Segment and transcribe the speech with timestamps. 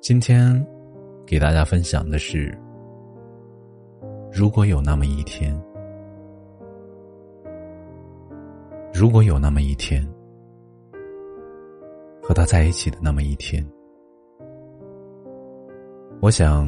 [0.00, 0.66] 今天
[1.26, 2.56] 给大家分享的是：
[4.32, 5.54] 如果有那么一天，
[8.94, 10.02] 如果有那么一天，
[12.22, 13.62] 和他在一起的那么一天，
[16.22, 16.66] 我想，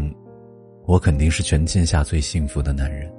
[0.85, 3.11] 我肯定是全天下最幸福的男人。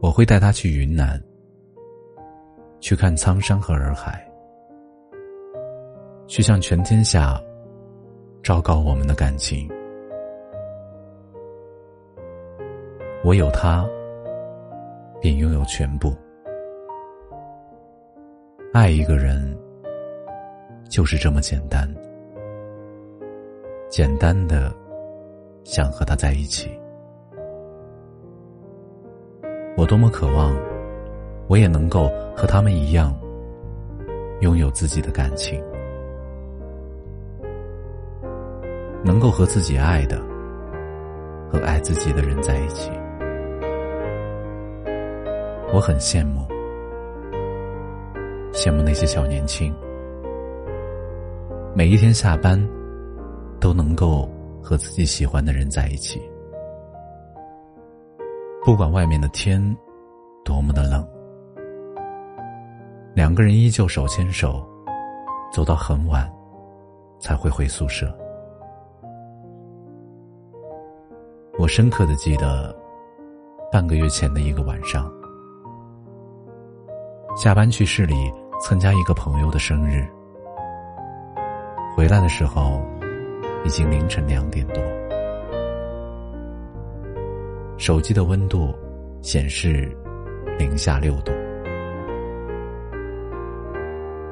[0.00, 1.22] 我会带他去云南，
[2.80, 4.26] 去看苍山和洱海。
[6.28, 7.38] 去向全天下
[8.42, 9.70] 昭告我们的感情。
[13.22, 13.88] 我有他，
[15.20, 16.12] 便拥有全部。
[18.72, 19.56] 爱一个人，
[20.88, 21.88] 就是这么简单，
[23.88, 24.74] 简单的
[25.62, 26.68] 想和他在一起。
[29.76, 30.52] 我多么渴望，
[31.46, 33.16] 我也能够和他们一样，
[34.40, 35.62] 拥有自己的感情。
[39.04, 40.22] 能够和自己爱的、
[41.50, 42.90] 和爱自己的人在一起，
[45.72, 46.46] 我很羡慕，
[48.52, 49.74] 羡慕那些小年轻，
[51.74, 52.56] 每一天下班
[53.58, 54.30] 都能够
[54.62, 56.22] 和自己喜欢的人在一起，
[58.64, 59.60] 不管外面的天
[60.44, 61.04] 多么的冷，
[63.14, 64.64] 两个人依旧手牵手，
[65.52, 66.30] 走到很晚
[67.18, 68.16] 才会回宿舍。
[71.58, 72.74] 我深刻的记得，
[73.70, 75.12] 半个月前的一个晚上，
[77.36, 80.08] 下班去市里参加一个朋友的生日，
[81.94, 82.80] 回来的时候
[83.64, 84.82] 已经凌晨两点多，
[87.76, 88.74] 手机的温度
[89.20, 89.94] 显示
[90.58, 91.32] 零下六度。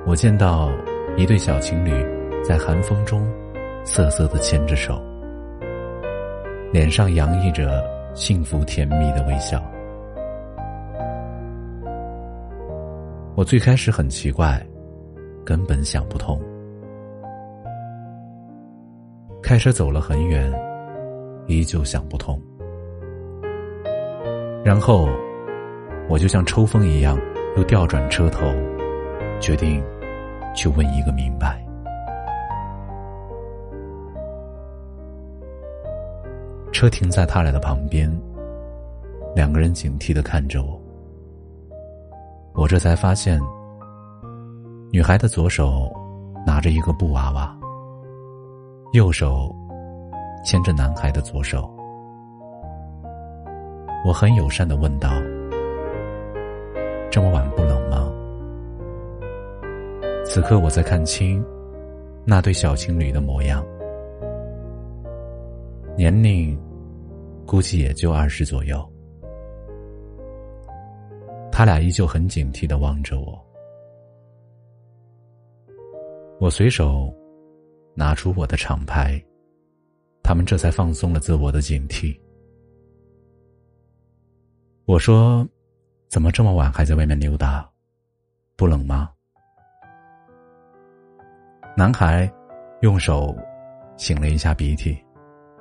[0.06, 0.70] 我见到
[1.18, 1.92] 一对小情侣
[2.42, 3.30] 在寒风中
[3.84, 5.09] 瑟瑟的牵着手。
[6.72, 9.60] 脸上洋溢着幸福甜蜜的微笑。
[13.34, 14.64] 我最开始很奇怪，
[15.44, 16.40] 根本想不通。
[19.42, 20.52] 开车走了很远，
[21.46, 22.40] 依旧想不通。
[24.64, 25.08] 然后，
[26.08, 27.18] 我就像抽风一样，
[27.56, 28.46] 又调转车头，
[29.40, 29.82] 决定
[30.54, 31.64] 去问一个明白。
[36.80, 38.10] 车停在他俩的旁边，
[39.36, 40.80] 两个人警惕的看着我。
[42.54, 43.38] 我这才发现，
[44.90, 45.92] 女孩的左手
[46.46, 47.54] 拿着一个布娃娃，
[48.94, 49.54] 右手
[50.42, 51.70] 牵着男孩的左手。
[54.02, 55.10] 我很友善的问道
[57.12, 58.10] ：“这么晚不冷吗？”
[60.24, 61.44] 此刻我才看清
[62.24, 63.62] 那对小情侣的模样，
[65.94, 66.58] 年龄。
[67.50, 68.88] 估计也就二十左右，
[71.50, 73.44] 他俩依旧很警惕的望着我。
[76.38, 77.12] 我随手
[77.92, 79.20] 拿出我的厂牌，
[80.22, 82.16] 他们这才放松了自我的警惕。
[84.84, 85.44] 我说
[86.08, 87.68] ：“怎么这么晚还在外面溜达？
[88.54, 89.10] 不冷吗？”
[91.76, 92.32] 男孩
[92.82, 93.36] 用手
[93.96, 94.96] 擤了一下鼻涕，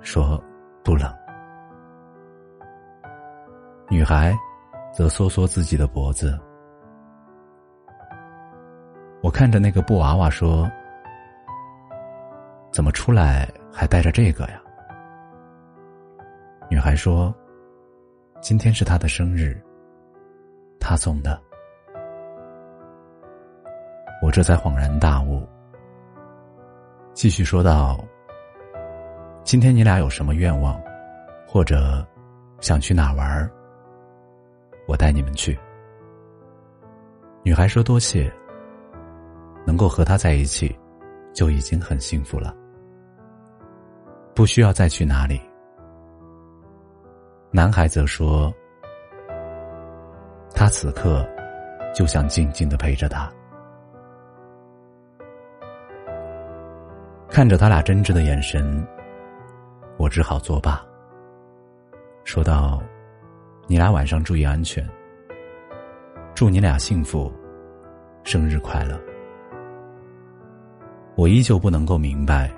[0.01, 0.39] 说
[0.85, 1.11] ：“不冷。”
[3.91, 4.37] 女孩，
[4.93, 6.39] 则缩缩自己的脖子。
[9.23, 10.69] 我看着那个布娃娃说
[12.71, 14.61] ：“怎么出来还带着这个呀？”
[16.69, 17.33] 女孩说
[18.39, 19.59] ：“今天是她的生日，
[20.79, 21.41] 他送的。”
[24.21, 25.47] 我这才恍然大悟，
[27.11, 27.99] 继续说道
[29.43, 30.79] ：“今天你俩有什么愿望，
[31.47, 32.05] 或者
[32.59, 33.51] 想去哪玩？”
[34.89, 35.55] 我带你们去。
[37.43, 38.33] 女孩说：“多谢，
[39.63, 40.75] 能够和他在一起，
[41.31, 42.55] 就已经很幸福了，
[44.33, 45.39] 不需要再去哪里。”
[47.53, 48.51] 男孩则说
[50.55, 51.23] ：“他此刻
[51.93, 53.31] 就想静静的陪着他，
[57.29, 58.83] 看着他俩真挚的眼神，
[59.97, 60.83] 我只好作罢，
[62.23, 62.81] 说道
[63.71, 64.83] ：“你俩晚上注意安全，
[66.33, 67.31] 祝你俩幸福，
[68.23, 68.99] 生日快乐。”
[71.15, 72.51] 我依旧不能够明白，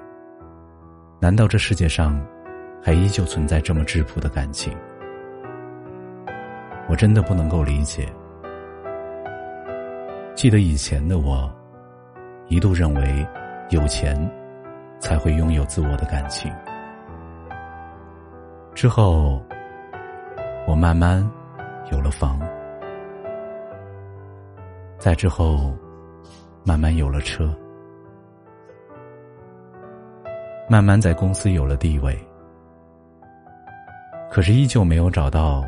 [1.19, 2.17] 难道这世界上
[2.81, 4.73] 还依旧存在这么质朴的感情？
[6.87, 8.07] 我真的不能够理解。
[10.33, 11.53] 记得以前的我，
[12.47, 13.27] 一度认为
[13.69, 14.15] 有钱
[14.97, 16.49] 才会拥有自我的感情。
[18.73, 19.43] 之后，
[20.67, 21.29] 我慢慢
[21.91, 22.39] 有了房，
[24.97, 25.75] 再之后，
[26.63, 27.53] 慢慢有了车，
[30.69, 32.17] 慢慢在公司有了地位，
[34.29, 35.63] 可是依旧没有找到。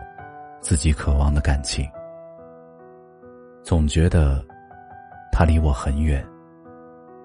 [0.63, 1.85] 自己渴望的感情，
[3.63, 4.41] 总觉得
[5.29, 6.25] 他离我很远，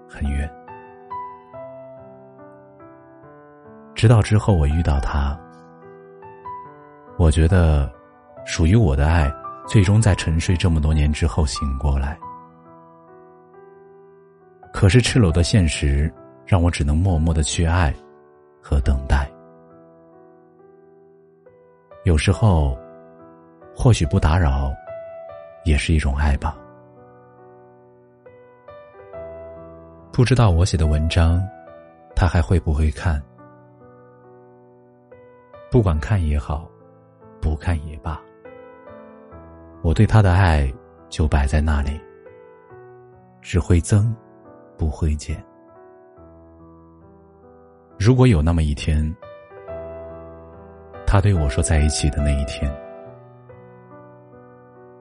[0.08, 0.52] 很远。
[3.94, 5.38] 直到之后我遇到他，
[7.18, 7.92] 我觉得
[8.46, 9.30] 属于我的爱，
[9.66, 12.18] 最终在沉睡这么多年之后醒过来。
[14.72, 16.10] 可是赤裸的现实
[16.46, 17.94] 让我只能默默的去爱
[18.62, 19.30] 和等待。
[22.04, 22.78] 有时候。
[23.80, 24.74] 或许不打扰，
[25.64, 26.58] 也是一种爱吧。
[30.12, 31.40] 不知道我写的文章，
[32.16, 33.22] 他还会不会看？
[35.70, 36.68] 不管看也好，
[37.40, 38.20] 不看也罢，
[39.82, 40.72] 我对他的爱
[41.08, 42.00] 就摆在那里，
[43.40, 44.14] 只会增，
[44.76, 45.42] 不会减。
[47.98, 49.14] 如果有那么一天，
[51.06, 52.70] 他对我说在一起的那一天。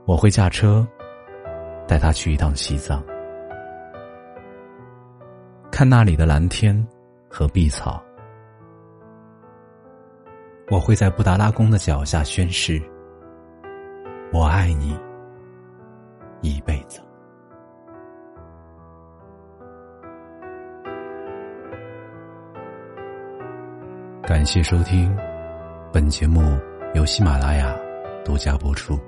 [0.05, 0.87] 我会驾车
[1.85, 3.03] 带他去一趟西藏，
[5.69, 6.87] 看那里的蓝天
[7.29, 8.01] 和碧草。
[10.69, 12.81] 我会在布达拉宫的脚下宣誓：
[14.33, 14.99] 我爱你
[16.41, 16.99] 一辈子。
[24.23, 25.15] 感谢收听，
[25.93, 26.41] 本节目
[26.93, 27.73] 由喜马拉雅
[28.25, 28.99] 独家播出。